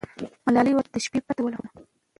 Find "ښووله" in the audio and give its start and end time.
1.43-1.59